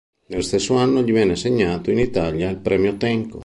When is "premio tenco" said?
2.57-3.39